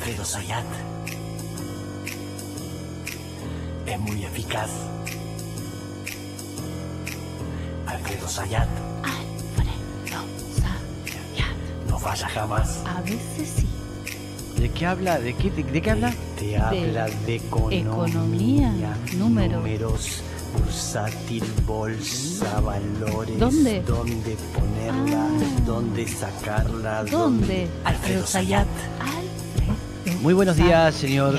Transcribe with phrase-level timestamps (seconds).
[0.00, 0.64] Alfredo Sayat
[3.86, 4.70] es muy eficaz.
[7.86, 8.68] Alfredo Sayat
[9.02, 10.24] Alfredo
[10.56, 11.88] Sayat.
[11.88, 12.82] no falla jamás.
[12.86, 13.66] A veces sí.
[14.60, 15.18] ¿De qué habla?
[15.18, 16.14] ¿De qué, de, de qué habla?
[16.38, 19.56] Te habla de economía, economía, números.
[19.62, 20.22] números,
[20.56, 23.82] bursátil, bolsa, valores, ¿Dónde?
[23.82, 25.60] dónde ponerla, Ah.
[25.66, 27.68] dónde sacarla, ¿Dónde?
[27.84, 28.66] Alfredo Sayat.
[29.00, 29.19] Alfredo
[30.20, 31.36] Muy buenos días, señor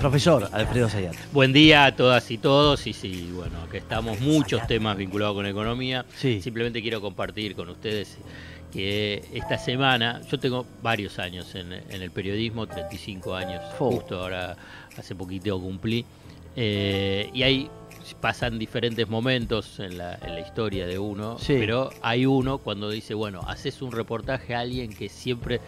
[0.00, 1.14] profesor Alfredo Sayat.
[1.32, 2.86] Buen día a todas y todos.
[2.86, 6.04] Y sí, bueno, que estamos muchos temas vinculados con economía.
[6.16, 6.40] Sí.
[6.42, 8.18] Simplemente quiero compartir con ustedes
[8.72, 14.56] que esta semana, yo tengo varios años en, en el periodismo, 35 años, justo ahora
[14.98, 16.04] hace poquito cumplí.
[16.56, 17.70] Eh, y ahí
[18.20, 21.56] pasan diferentes momentos en la, en la historia de uno, Sí.
[21.58, 25.60] pero hay uno cuando dice, bueno, haces un reportaje a alguien que siempre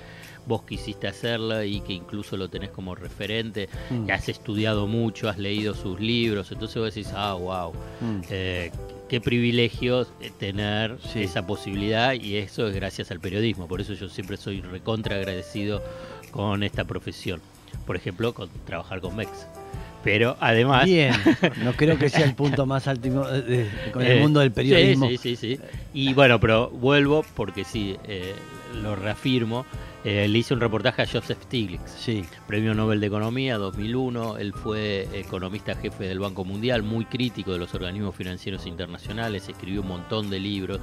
[0.49, 4.07] vos quisiste hacerlo y que incluso lo tenés como referente, Mm.
[4.07, 8.21] que has estudiado mucho, has leído sus libros, entonces vos decís, ah, wow, Mm.
[8.31, 8.71] eh,
[9.09, 11.23] qué privilegio eh, tener Sí.
[11.23, 15.83] esa posibilidad y eso es gracias al periodismo, por eso yo siempre soy recontra agradecido
[16.31, 17.41] con esta profesión,
[17.87, 19.31] por ejemplo, con trabajar con MEX.
[20.05, 20.85] Pero además...
[20.85, 21.13] Bien,
[21.63, 24.53] no creo que sea el punto más alto de- de- con el Eh, mundo del
[24.53, 25.09] periodismo.
[25.09, 25.63] Sí, sí, sí, sí.
[25.93, 28.35] Y bueno, pero vuelvo porque sí, eh,
[28.83, 29.67] lo reafirmo.
[30.05, 34.39] eh, le hice un reportaje a Joseph Stiglitz, Sí, Premio Nobel de Economía 2001.
[34.39, 39.83] Él fue economista jefe del Banco Mundial, muy crítico de los organismos financieros internacionales, escribió
[39.83, 40.79] un montón de libros.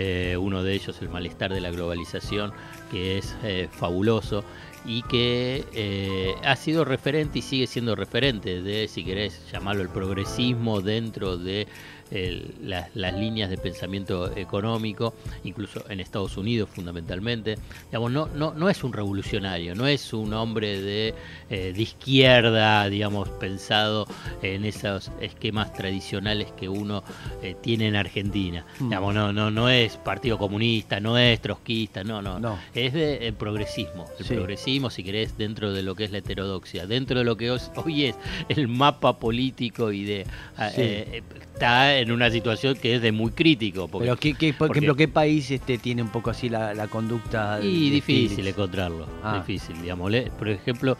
[0.00, 2.52] eh, uno de ellos, El malestar de la globalización,
[2.90, 4.44] que es eh, fabuloso
[4.84, 9.88] y que eh, ha sido referente y sigue siendo referente de, si querés llamarlo, el
[9.88, 11.66] progresismo dentro de
[12.10, 15.12] el- las, las líneas de pensamiento económico,
[15.44, 17.56] incluso en Estados Unidos fundamentalmente.
[17.90, 21.14] Digamos, no, no, no es un revolucionario, no es un hombre de,
[21.50, 24.06] eh, de izquierda, digamos, pensado
[24.42, 27.04] en esos esquemas tradicionales que uno
[27.42, 28.64] eh, tiene en Argentina.
[28.80, 28.88] Mm.
[28.88, 32.38] Digamos, no, no, no es Partido Comunista, no es trotskista, no, no.
[32.40, 32.58] No.
[32.74, 34.06] Es de eh, progresismo.
[34.18, 34.34] El Sí.
[34.34, 38.04] progresismo, si querés, dentro de lo que es la heterodoxia, dentro de lo que hoy
[38.04, 38.16] es
[38.48, 40.26] el mapa político y de...
[40.56, 40.80] ah, Sí.
[40.82, 41.22] eh,
[41.54, 43.88] está en una situación que es de muy crítico.
[43.88, 46.74] Porque, pero ¿qué, qué- por porque- ejemplo, ¿qué país este, tiene un poco así la,
[46.74, 47.58] la conducta?
[47.62, 49.38] Y de difícil encontrarlo, Ah.
[49.38, 50.12] difícil, digamos.
[50.38, 50.96] Por ejemplo,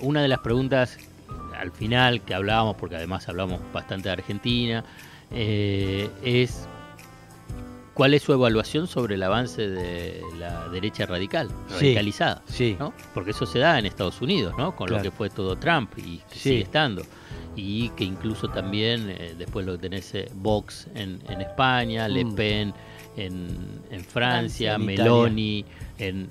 [0.00, 0.98] una de las preguntas
[1.58, 4.84] al final que hablábamos, porque además hablamos bastante de Argentina,
[5.30, 6.68] eh, es
[7.94, 12.42] cuál es su evaluación sobre el avance de la derecha radical, radicalizada.
[12.46, 12.92] Sí, ¿no?
[13.14, 14.74] Porque eso se da en Estados Unidos, ¿no?
[14.74, 15.02] Con Claro.
[15.04, 16.38] lo que fue todo Trump y que Sí.
[16.40, 17.02] sigue estando.
[17.54, 22.34] Y que incluso también, eh, después lo tenés eh, Vox en, en España, Le Mm.
[22.34, 22.74] Pen
[23.16, 25.64] en, en Francia, En Meloni
[25.98, 26.28] en-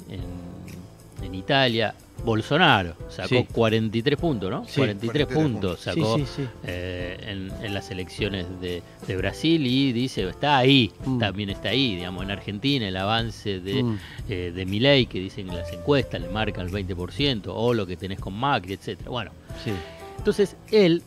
[1.21, 1.93] en Italia,
[2.23, 3.47] Bolsonaro sacó Sí.
[3.51, 4.65] 43 puntos, ¿no?
[4.65, 4.75] Sí.
[4.77, 6.43] 43 puntos Sí, sacó sí, sí.
[6.65, 11.19] eh, en, en las elecciones de, de Brasil y dice, está ahí, Mm.
[11.19, 13.99] también está ahí, digamos, en Argentina el avance de, Mm.
[14.29, 18.19] eh, de Milei, que dicen las encuestas le marcan el 20%, o lo que tenés
[18.19, 19.09] con Macri, etcétera.
[19.09, 19.31] Bueno,
[19.63, 19.71] sí.
[20.17, 21.01] entonces él,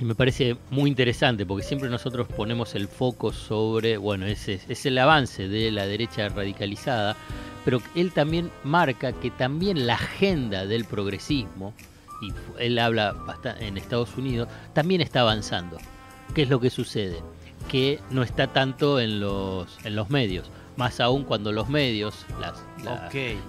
[0.00, 4.86] y me parece muy interesante, porque siempre nosotros ponemos el foco sobre, bueno, ese es
[4.86, 7.16] el avance de la derecha radicalizada,
[7.64, 11.74] pero él también marca que también la agenda del progresismo,
[12.20, 13.14] y él habla
[13.60, 15.78] en Estados Unidos, también está avanzando.
[16.34, 17.22] ¿Qué es lo que sucede?
[17.68, 22.64] Que no está tanto en los, en los medios, más aún cuando los medios, las,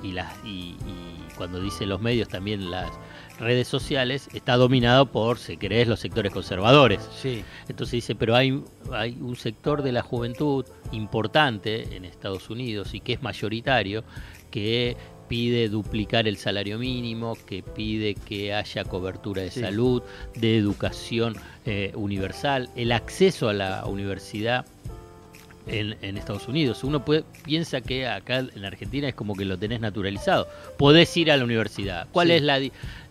[0.04, 2.92] y, las, y, y cuando dice los medios también las
[3.40, 7.08] redes sociales, está dominado por, si querés, los sectores conservadores.
[7.22, 12.94] Sí, Entonces dice, pero hay, hay un sector de la juventud importante en Estados Unidos
[12.94, 14.04] y que es mayoritario,
[14.52, 14.96] que
[15.34, 19.62] pide duplicar el salario mínimo, que pide que haya cobertura de Sí.
[19.62, 20.04] salud,
[20.36, 21.36] de educación
[21.66, 24.64] eh, universal, el acceso a la universidad
[25.68, 26.84] en, en Estados Unidos.
[26.84, 30.48] Uno puede- piensa que acá en Argentina es como que lo tenés naturalizado.
[30.78, 32.08] Podés ir a la universidad.
[32.12, 32.34] ¿Cuál Sí.
[32.34, 32.60] es la,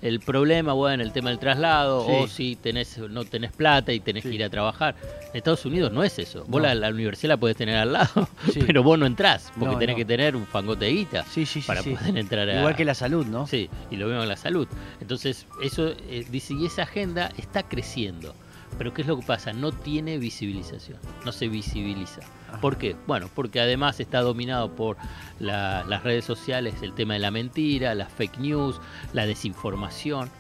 [0.03, 0.73] el problema?
[0.73, 2.13] Bueno, el tema del traslado, Sí.
[2.15, 4.29] o si tenés, no tenés plata y tenés Sí.
[4.31, 4.95] que ir a trabajar.
[5.31, 6.45] En Estados Unidos no es eso.
[6.49, 6.69] Vos No.
[6.69, 8.29] la, la universidad la podés tener al lado,
[8.67, 9.99] pero vos no entrás, porque No, tenés no.
[9.99, 11.67] que tener un fangote de guita sí, sí, sí.
[11.67, 12.59] para poder entrar a...
[12.59, 13.47] Igual que la salud, ¿no?
[13.47, 14.69] Sí, y lo vemos en la salud.
[15.01, 18.35] Entonces, eso eh, dice, y esa agenda está creciendo.
[18.79, 19.53] Pero ¿qué es lo que pasa?
[19.53, 22.23] No tiene visibilización, no se visibiliza.
[22.49, 22.61] Ajá.
[22.61, 22.97] ¿Por qué?
[23.07, 24.97] Bueno, porque además está dominado por
[25.39, 28.81] la- las redes sociales, el tema de la mentira, las fake news,
[29.13, 30.31] la desinformación.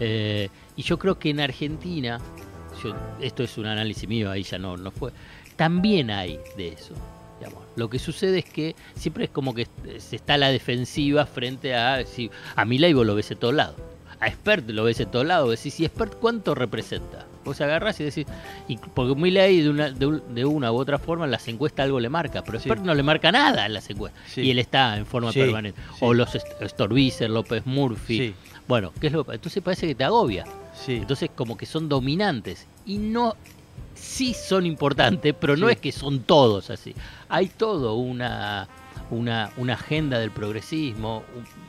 [0.00, 2.20] Eh, y yo creo que en Argentina,
[2.84, 5.10] yo- esto es un análisis mío, ahí ya no, no fue,
[5.56, 6.94] también hay de eso.
[7.40, 7.62] digamos.
[7.76, 9.68] Lo que sucede es que siempre es como que
[10.00, 12.04] se está a la defensiva frente a...
[12.04, 13.76] Si, a vos lo ves de todos lados.
[14.18, 15.48] A Expert lo ves de todos lados.
[15.50, 17.27] Decís, ¿y Expert cuánto representa?
[17.44, 18.26] Vos agarrás y decís...
[18.68, 21.84] Y porque Milei de una, de, un- de una u otra forma en las encuestas
[21.84, 22.68] algo le marca, pero Sí.
[22.82, 24.22] No le marca nada en las encuestas.
[24.26, 24.42] Sí.
[24.42, 25.80] Y él está en forma Sí, permanente.
[26.00, 26.30] O los
[26.66, 28.34] Storbizer, López Murphy.
[28.66, 30.44] Bueno, ¿qué es lo Entonces parece que te agobia.
[30.86, 33.34] Entonces como que son dominantes y no
[33.94, 36.94] sí son importantes, pero no es que son todos así.
[37.28, 38.68] Hay todo una
[39.10, 41.22] una, una agenda del progresismo,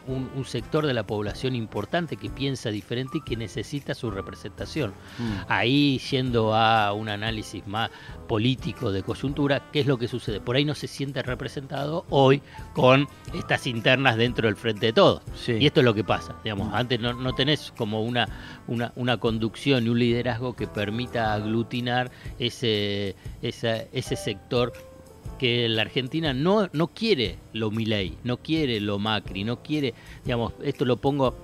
[0.07, 4.91] un, sector de la población importante que piensa diferente y que necesita su representación.
[5.19, 5.31] Mm.
[5.47, 7.91] Ahí yendo a un análisis más
[8.27, 10.39] político de coyuntura, ¿qué es lo que sucede?
[10.41, 12.41] Por ahí no se siente representado hoy
[12.73, 15.21] con estas internas dentro del frente de todos.
[15.35, 15.53] Sí.
[15.59, 18.27] Y esto es lo que pasa, digamos, antes no, no tenés como una,
[18.67, 22.09] una, una conducción y un liderazgo que permita aglutinar
[22.39, 24.73] ese, esa- ese sector
[25.39, 29.93] que la Argentina no, no quiere lo Milei, no quiere lo Macri, no quiere,
[30.23, 31.35] digamos, esto lo pongo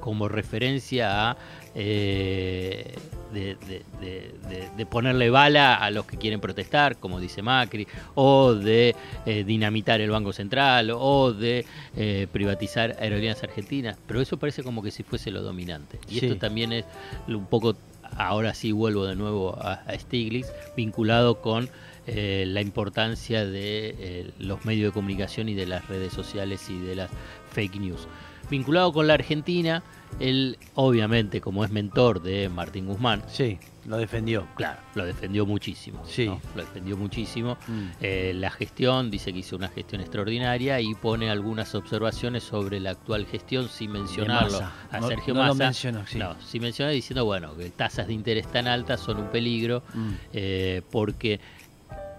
[0.00, 1.36] como referencia a
[1.74, 2.94] eh,
[3.32, 7.86] de, de- de- de- de ponerle bala a los que quieren protestar, como dice Macri,
[8.14, 8.94] o de
[9.26, 11.64] eh, dinamitar el Banco Central, o de
[11.96, 15.98] eh, privatizar aerolíneas argentinas, pero eso parece como que si fuese lo dominante.
[16.08, 16.26] Y Sí.
[16.26, 16.84] esto también es
[17.28, 17.74] un poco,
[18.16, 21.68] ahora sí vuelvo de nuevo a, a Stiglitz, vinculado con
[22.06, 26.78] eh, la importancia de eh, los medios de comunicación y de las redes sociales y
[26.78, 27.10] de las
[27.52, 28.06] fake news.
[28.48, 29.82] Vinculado con la Argentina,
[30.20, 34.46] él obviamente como es mentor de Martín Guzmán, Sí, lo defendió.
[34.54, 36.00] claro, lo defendió muchísimo.
[36.06, 36.26] Sí.
[36.26, 36.40] ¿no?
[36.54, 37.58] Lo defendió muchísimo.
[37.66, 37.86] Mm.
[38.00, 42.90] Eh, la gestión, dice que hizo una gestión extraordinaria y pone algunas observaciones sobre la
[42.90, 44.60] actual gestión sin mencionarlo
[44.92, 45.64] a No- Sergio no lo Massa.
[45.64, 46.16] mencionó, sí.
[46.16, 50.10] No, sin mencionar diciendo, bueno, que tasas de interés tan altas son un peligro Mm.
[50.34, 51.40] eh, porque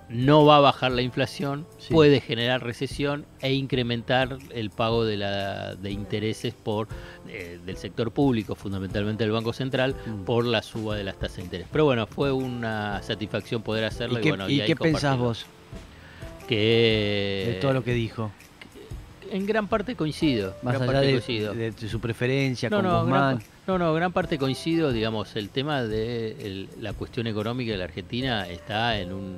[0.09, 1.93] no va a bajar la inflación, Sí.
[1.93, 6.87] puede generar recesión e incrementar el pago de, la, de intereses por
[7.27, 10.23] eh, del sector público, fundamentalmente del Banco Central, Mm.
[10.23, 11.67] por la suba de las tasas de interés.
[11.71, 14.17] Pero bueno, fue una satisfacción poder hacerlo.
[14.17, 15.45] ¿Y Y, qué, bueno, y ahí qué pensás vos
[16.47, 18.31] Que de todo lo que dijo?
[19.29, 20.55] en gran parte coincido.
[20.63, 21.53] Más gran allá parte de, coincido.
[21.53, 23.35] de- de su preferencia No con no, Guzmán.
[23.35, 27.77] gran, no, no, gran parte coincido, digamos, el tema de el- la cuestión económica de
[27.77, 29.37] la Argentina está en un-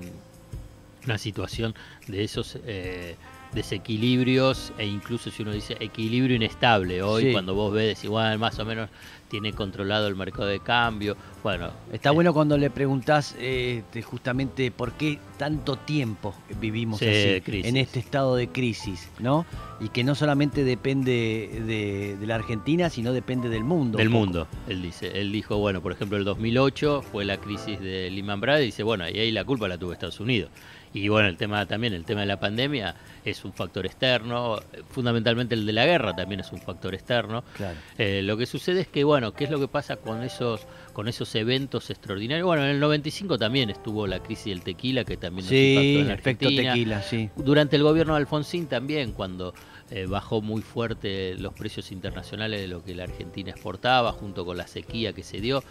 [1.09, 1.73] una situación
[2.07, 3.15] de esos eh,
[3.53, 7.31] desequilibrios e incluso si uno dice equilibrio inestable hoy, Sí.
[7.31, 8.89] cuando vos ves igual más o menos
[9.29, 14.01] tiene controlado el mercado de cambio, bueno, Está eh, bueno cuando le preguntás eh, de
[14.01, 19.45] justamente por qué tanto tiempo vivimos Sí, así, en este estado de crisis, ¿no?
[19.79, 23.97] Y que no solamente depende de, de la Argentina, sino depende del mundo.
[23.97, 25.11] Del mundo, él dice.
[25.19, 28.83] Él dijo, bueno, por ejemplo, el 2008 fue la crisis de Lehman Brothers y dice,
[28.83, 30.49] bueno, y ahí la culpa la tuvo Estados Unidos.
[30.93, 34.59] Y bueno, el tema también, el tema de la pandemia es un factor externo,
[34.89, 37.43] fundamentalmente el de la guerra también es un factor externo.
[37.55, 37.77] Claro.
[37.97, 40.61] Eh, lo que sucede es que, bueno, ¿qué es lo que pasa con esos
[40.93, 42.45] con esos eventos extraordinarios?
[42.45, 45.97] Bueno, en el 95 también estuvo la crisis del tequila, que también nos impactó Sí,
[45.99, 46.73] en la efecto Argentina.
[46.73, 47.29] tequila, sí.
[47.35, 49.53] Durante el gobierno de Alfonsín también, cuando
[49.91, 54.57] eh, bajó muy fuerte los precios internacionales de lo que la Argentina exportaba, junto con
[54.57, 55.63] la sequía que se dio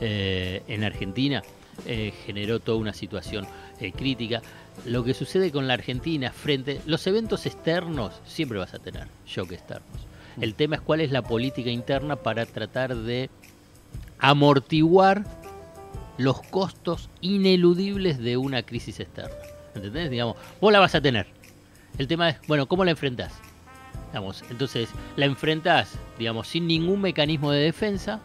[0.00, 1.42] eh, en Argentina,
[1.86, 3.46] eh, generó toda una situación
[3.80, 4.40] eh, crítica.
[4.84, 9.52] Lo que sucede con la Argentina frente los eventos externos, siempre vas a tener shock
[9.52, 9.90] externos.
[10.40, 13.30] El tema es cuál es la política interna para tratar de
[14.18, 15.24] amortiguar
[16.18, 19.34] los costos ineludibles de una crisis externa.
[19.74, 20.10] ¿Entendés?
[20.10, 21.26] Digamos, vos la vas a tener.
[21.98, 23.32] El tema es, bueno, ¿cómo la enfrentás?
[24.08, 28.20] Digamos, entonces, la enfrentás, digamos, sin ningún mecanismo de defensa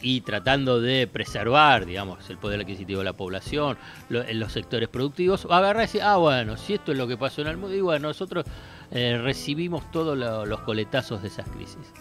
[0.00, 3.76] y tratando de preservar, digamos, el poder adquisitivo de la población,
[4.08, 7.08] lo- en los sectores productivos, o agarrar y decir, ah, bueno, si esto es lo
[7.08, 8.44] que pasó en el mundo, y bueno, nosotros
[8.90, 11.92] eh, recibimos todos lo- los coletazos de esas crisis.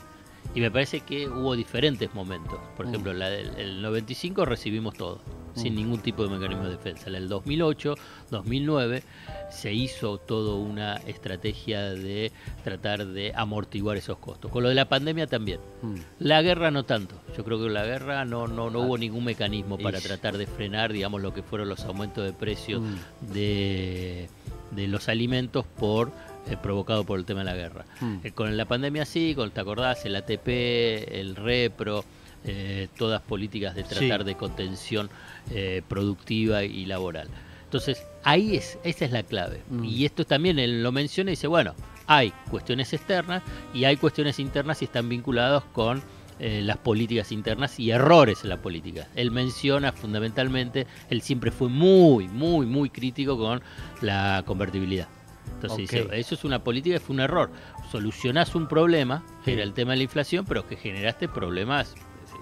[0.56, 2.58] Y me parece que hubo diferentes momentos.
[2.78, 2.90] Por Mm.
[2.90, 5.20] ejemplo, la del el 95 recibimos todo,
[5.56, 5.76] sin Mm.
[5.76, 7.10] ningún tipo de mecanismo de defensa.
[7.10, 7.96] La del 2008,
[8.32, 9.04] 2009,
[9.52, 12.32] se hizo toda una estrategia de
[12.64, 14.50] tratar de amortiguar esos costos.
[14.50, 15.60] Con lo de la pandemia también.
[15.82, 15.96] Mm.
[16.20, 17.16] La guerra no tanto.
[17.38, 18.86] Yo creo que la guerra no, no, no Ah.
[18.86, 22.82] hubo ningún mecanismo para tratar de frenar, digamos, lo que fueron los aumentos de precios
[23.34, 24.30] de,
[24.72, 26.12] de los alimentos por
[26.50, 27.86] eh, provocado por el tema de la guerra.
[28.02, 28.18] Mm.
[28.24, 30.06] Eh, con la pandemia sí, con, ¿te acordás?
[30.06, 30.48] El ATP,
[31.20, 32.04] el REPRO,
[32.46, 34.26] eh, todas políticas de tratar Sí.
[34.26, 35.10] de contención
[35.52, 37.28] eh, productiva y laboral.
[37.64, 39.62] Entonces, ahí es, esa es la clave.
[39.70, 39.84] Mm.
[39.84, 41.74] Y esto también él lo menciona y dice, bueno,
[42.06, 46.02] hay cuestiones externas y hay cuestiones internas y están vinculados con
[46.40, 49.08] eh, las políticas internas y errores en la política.
[49.16, 53.62] Él menciona fundamentalmente, él siempre fue muy, muy, muy crítico con
[54.02, 55.08] la convertibilidad.
[55.58, 57.50] Entonces dice, eso es una política, fue un error.
[57.92, 61.96] Solucionás un problema, que era el tema de la inflación, pero que generaste problemas,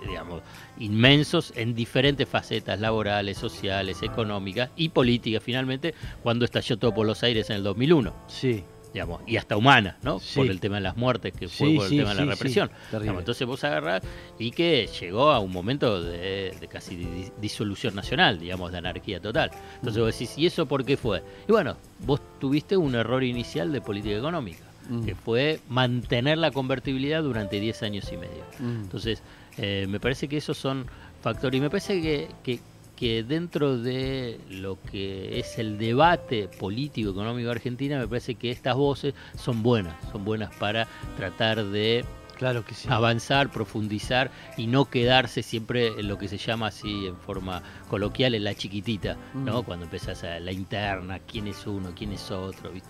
[0.06, 0.42] digamos,
[0.78, 5.94] inmensos en diferentes facetas laborales, sociales, económicas y políticas, finalmente,
[6.24, 8.64] cuando estalló todo por los aires en el 2001 Sí.
[8.96, 10.20] Digamos, y hasta humana, ¿no?
[10.22, 10.36] Sí.
[10.40, 12.32] Por el tema de las muertes, que fue Sí, por el sí, tema de la
[12.32, 12.72] represión.
[12.94, 14.02] Digamos, entonces vos agarrás
[14.40, 19.20] y que llegó a un momento de, de casi di- disolución nacional, digamos, de anarquía
[19.20, 19.52] total.
[19.76, 21.22] Entonces vos decís, ¿y eso por qué fue?
[21.46, 21.76] Y bueno,
[22.06, 25.04] vos tuviste un error inicial de política económica, Mm.
[25.04, 28.44] que fue mantener la convertibilidad durante 10 años y medio.
[28.60, 28.84] Mm.
[28.84, 29.22] Entonces,
[29.58, 30.86] eh, me parece que esos son
[31.22, 31.58] factores.
[31.58, 32.60] Y me parece que, que,
[32.96, 38.52] que dentro de lo que es el debate político económico de Argentina, me parece que
[38.52, 40.88] estas voces son buenas, son buenas para
[41.18, 42.06] tratar de
[42.38, 42.90] Claro que sí.
[42.92, 48.36] avanzar, profundizar y no quedarse siempre en lo que se llama así en forma coloquial
[48.36, 49.62] en la chiquitita, ¿no?
[49.62, 49.66] Mm.
[49.66, 52.90] Cuando empezás a la interna, quién es uno, quién es otro, ¿viste?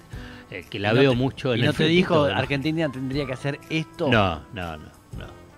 [0.50, 2.92] Eh, que la Y no veo te- mucho en ¿Y el no te dijo Argentina
[2.92, 4.08] tendría que hacer esto?
[4.10, 4.90] No, no, no,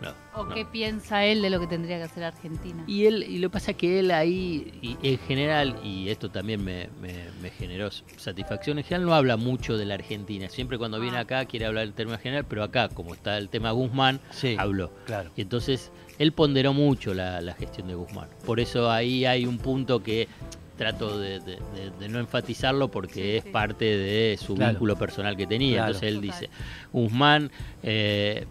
[0.01, 0.13] no.
[0.35, 0.53] ¿O no.
[0.53, 2.83] qué piensa él de lo que tendría que hacer Argentina?
[2.87, 6.29] Y él, y lo que pasa es que él ahí, y en general, y esto
[6.29, 10.49] también me, me- me generó satisfacción, en general no habla mucho de la Argentina.
[10.49, 11.21] Siempre cuando viene Ah.
[11.21, 14.55] acá quiere hablar del tema general, pero acá, como está el tema Guzmán, Sí.
[14.59, 14.91] habló.
[15.05, 15.31] Claro.
[15.35, 18.27] Y entonces él ponderó mucho la, la gestión de Guzmán.
[18.45, 20.27] Por eso ahí hay un punto que
[20.77, 23.49] trato de, de- de- de no enfatizarlo porque Sí, es sí.
[23.49, 24.73] parte de su Claro.
[24.73, 25.77] vínculo personal que tenía.
[25.77, 25.87] Claro.
[25.93, 26.39] Entonces él Total.
[26.39, 26.49] dice,
[26.93, 27.51] Guzmán
[27.81, 28.45] eh,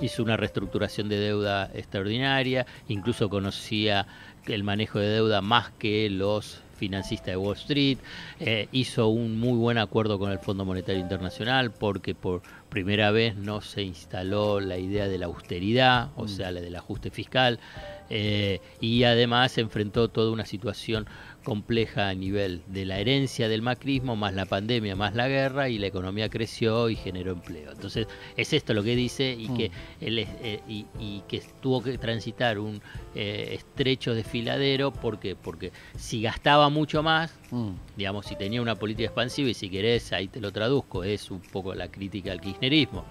[0.00, 4.06] hizo una reestructuración de deuda extraordinaria, incluso conocía
[4.46, 7.98] el manejo de deuda más que los financistas de Wall Street,
[8.40, 12.40] eh, hizo un muy buen acuerdo con el Fondo Monetario Internacional porque por
[12.70, 17.10] primera vez no se instaló la idea de la austeridad, o sea, la del ajuste
[17.10, 17.60] fiscal,
[18.08, 21.06] eh, y además se enfrentó toda una situación
[21.44, 25.78] compleja a nivel de la herencia del macrismo, más la pandemia, más la guerra, y
[25.78, 27.72] la economía creció y generó empleo.
[27.72, 28.06] Entonces,
[28.36, 29.70] es esto lo que dice y que
[30.00, 32.82] él es- eh, y, y que tuvo que transitar un
[33.14, 35.34] eh, estrecho desfiladero, ¿por qué?
[35.34, 37.70] Porque si gastaba mucho más, Mm.
[37.96, 41.40] digamos, si tenía una política expansiva, y si querés, ahí te lo traduzco, es un
[41.40, 43.04] poco la crítica al kirchnerismo,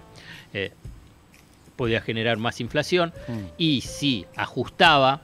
[0.54, 0.72] eh,
[1.76, 3.32] podía generar más inflación, Mm.
[3.58, 5.20] y si ajustaba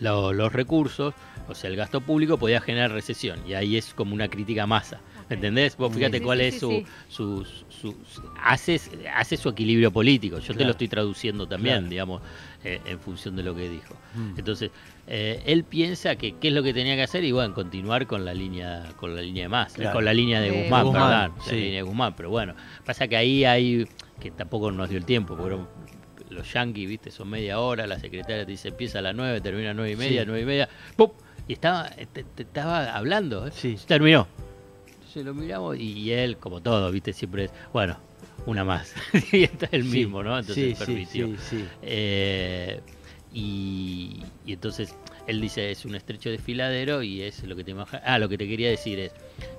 [0.00, 1.14] lo- los recursos,
[1.48, 5.00] o sea, el gasto público, podía generar recesión, y ahí es como una crítica masa.
[5.24, 5.32] Ok.
[5.32, 5.76] ¿Entendés?
[5.76, 8.80] Vos fíjate Sí, cuál sí, es sí, su, su, su- su- hace,
[9.14, 10.38] hace su equilibrio político.
[10.40, 11.88] Yo te lo estoy traduciendo también, Claro.
[11.90, 12.22] digamos,
[12.64, 13.94] eh, en función de lo que dijo.
[14.14, 14.34] Mm.
[14.38, 14.70] Entonces,
[15.06, 18.24] eh, él piensa que qué es lo que tenía que hacer y bueno, continuar con
[18.24, 19.94] la línea, con la línea de más, Claro.
[19.94, 23.08] con la línea de De Guzmán, Guzmán, perdón, la línea de Guzmán, pero bueno, pasa
[23.08, 23.86] que ahí hay,
[24.20, 25.68] que tampoco nos dio el tiempo, eran-
[26.30, 29.70] los yanquis, viste, son media hora, la secretaria te dice empieza a las nueve, termina
[29.70, 30.26] a nueve y media, Sí.
[30.26, 31.10] nueve y media, ¡pum!
[31.48, 33.50] Y estaba, te, te estaba hablando, ¿eh?
[33.52, 33.76] Sí.
[33.86, 34.26] terminó.
[34.94, 37.96] Entonces lo miramos y, y él, como todo, viste, siempre es, bueno,
[38.46, 38.94] una más.
[39.32, 39.98] y está el Sí.
[39.98, 40.38] mismo, ¿no?
[40.38, 41.26] Entonces sí, permitió.
[41.26, 41.68] sí, sí, sí.
[41.82, 42.80] Eh,
[43.34, 44.94] y, y entonces
[45.26, 48.46] él dice es un estrecho desfiladero y es lo que te ah lo que te
[48.46, 49.12] quería decir es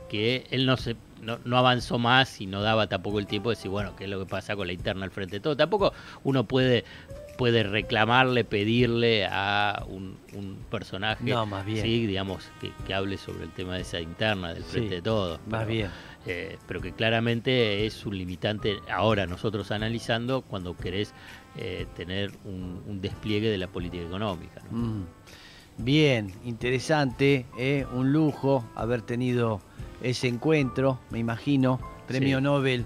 [0.10, 3.56] que él no se no, no avanzó más y no daba tampoco el tiempo de
[3.56, 5.92] decir bueno qué es lo que pasa con la interna al frente de todo tampoco
[6.24, 6.84] uno puede
[7.38, 11.82] puede reclamarle pedirle a un, un personaje No, más bien.
[11.84, 15.02] sí digamos que, que hable sobre el tema de esa interna del frente Sí, de
[15.02, 15.90] todo Más pero- bien.
[16.28, 21.14] eh, pero que claramente es un limitante ahora nosotros analizando cuando querés
[21.58, 24.62] eh, tener un, un despliegue de la política económica.
[24.72, 24.78] ¿no?
[24.78, 25.06] Mm.
[25.78, 27.86] Bien, interesante, ¿eh?
[27.94, 29.60] un lujo haber tenido
[30.04, 32.44] ese encuentro, me imagino, premio Sí.
[32.44, 32.86] Nobel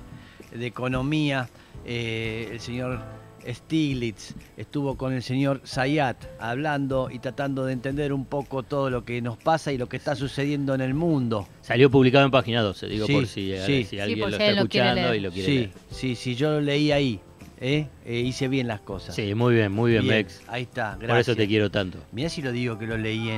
[0.54, 1.50] de Economía,
[1.86, 3.02] el señor
[3.48, 9.06] Stiglitz estuvo con el señor Zayat hablando y tratando de entender un poco todo lo
[9.06, 11.48] que nos pasa y lo que está sucediendo en el mundo.
[11.62, 13.84] Salió publicado en página 12, digo Sí, por si, sí.
[13.84, 15.72] si Sí, alguien lo está lo escuchando y lo quiere Sí, leer.
[15.92, 17.20] sí, sí, yo lo leí ahí,
[17.62, 17.88] ¿eh?
[18.06, 19.16] Eh, hice bien las cosas.
[19.16, 20.42] Sí, muy bien, muy bien, Bien, Mex.
[20.48, 21.08] Ahí está, gracias.
[21.10, 22.00] Por eso te quiero tanto.
[22.12, 23.30] Mirá si lo digo que lo leí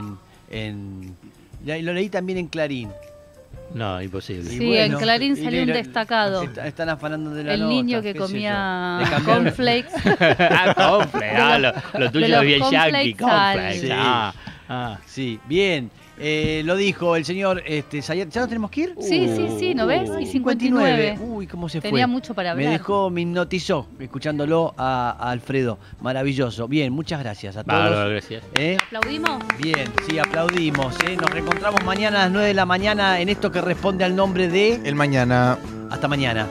[0.51, 1.15] en,
[1.65, 2.89] Lo leí también en Clarín.
[3.73, 4.49] No, imposible.
[4.49, 6.41] Sí, en Clarín salió un destacado.
[6.43, 9.91] está- están afanando de la El nota, niño que comía cornflakes.
[10.39, 13.79] ah, cornflakes, ah, lo, lo tuyo es bien yankee, cornflakes.
[13.81, 13.89] Sí.
[13.91, 14.33] Ah,
[14.69, 14.97] ah.
[15.05, 15.91] Sí, bien.
[16.21, 18.29] Eh, lo dijo el señor este, Zayat.
[18.29, 18.95] ¿Ya nos tenemos que ir?
[18.99, 20.09] Sí, sí, sí, ¿no ves?
[20.19, 21.17] Y 59.
[21.21, 22.11] Uy, cómo se Tenía fue.
[22.13, 22.79] mucho para Me hablar.
[22.79, 25.79] dejó, me hipnotizó escuchándolo a, a Alfredo.
[26.01, 26.67] Maravilloso.
[26.67, 27.79] Bien, muchas gracias a todos.
[27.79, 28.43] Bárbaro, gracias.
[28.55, 28.77] ¿Eh?
[28.85, 29.43] ¿Aplaudimos?
[29.61, 30.93] Bien, sí, aplaudimos.
[31.07, 31.15] ¿eh?
[31.15, 34.49] Nos reencontramos mañana a las 9 de la mañana en esto que responde al nombre
[34.49, 34.81] de...
[34.83, 35.57] El mañana.
[35.89, 36.47] Hasta mañana.